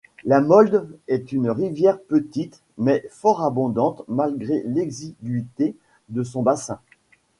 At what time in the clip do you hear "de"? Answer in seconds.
6.09-6.23